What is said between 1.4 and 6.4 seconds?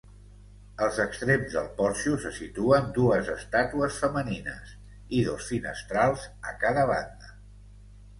del porxo se situen dues estàtues femenines i dos finestrals